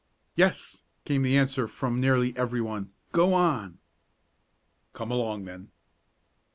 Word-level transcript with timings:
"Yes," 0.35 0.81
came 1.05 1.21
the 1.21 1.37
answer 1.37 1.67
from 1.67 2.01
nearly 2.01 2.35
every 2.35 2.59
one. 2.59 2.89
"Go 3.11 3.35
on." 3.35 3.77
"Come 4.93 5.11
along, 5.11 5.45
then!" 5.45 5.69